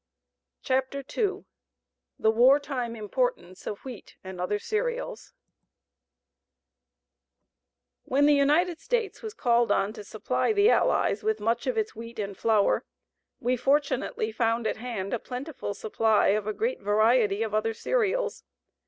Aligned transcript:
CHAPTER 0.63 1.01
II 1.15 1.45
THE 2.17 2.31
WAR 2.31 2.59
TIME 2.59 2.95
IMPORTANCE 2.95 3.67
OF 3.67 3.85
WHEAT 3.85 4.15
AND 4.23 4.41
OTHER 4.41 4.57
CEREALS 4.57 5.35
When 8.05 8.25
the 8.25 8.33
United 8.33 8.79
States 8.79 9.21
was 9.21 9.35
called 9.35 9.71
on 9.71 9.93
to 9.93 10.03
supply 10.03 10.53
the 10.53 10.71
Allies 10.71 11.21
with 11.23 11.39
much 11.39 11.67
of 11.67 11.77
its 11.77 11.95
wheat 11.95 12.17
and 12.17 12.35
flour, 12.35 12.83
we 13.39 13.55
fortunately 13.55 14.31
found 14.31 14.65
at 14.65 14.77
hand 14.77 15.13
a 15.13 15.19
plentiful 15.19 15.75
supply 15.75 16.29
of 16.29 16.47
a 16.47 16.53
great 16.53 16.79
variety 16.81 17.43
of 17.43 17.53
other 17.53 17.75
cereals. 17.75 18.43